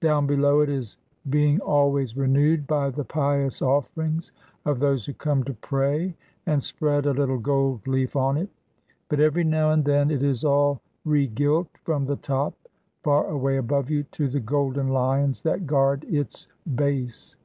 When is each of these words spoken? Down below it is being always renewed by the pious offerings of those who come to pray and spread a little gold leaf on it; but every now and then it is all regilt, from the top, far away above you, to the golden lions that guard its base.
Down 0.00 0.26
below 0.26 0.60
it 0.60 0.70
is 0.70 0.96
being 1.28 1.60
always 1.60 2.16
renewed 2.16 2.66
by 2.66 2.88
the 2.88 3.04
pious 3.04 3.60
offerings 3.60 4.32
of 4.64 4.78
those 4.78 5.04
who 5.04 5.12
come 5.12 5.44
to 5.44 5.52
pray 5.52 6.14
and 6.46 6.62
spread 6.62 7.04
a 7.04 7.10
little 7.12 7.36
gold 7.36 7.86
leaf 7.86 8.16
on 8.16 8.38
it; 8.38 8.48
but 9.10 9.20
every 9.20 9.44
now 9.44 9.70
and 9.72 9.84
then 9.84 10.10
it 10.10 10.22
is 10.22 10.44
all 10.44 10.80
regilt, 11.06 11.68
from 11.84 12.06
the 12.06 12.16
top, 12.16 12.54
far 13.02 13.26
away 13.28 13.58
above 13.58 13.90
you, 13.90 14.04
to 14.12 14.28
the 14.28 14.40
golden 14.40 14.88
lions 14.88 15.42
that 15.42 15.66
guard 15.66 16.04
its 16.08 16.48
base. 16.74 17.36